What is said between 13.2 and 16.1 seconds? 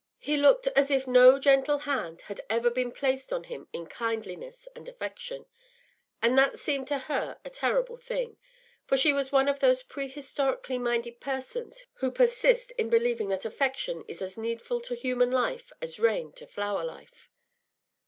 that affection is as needful to human life as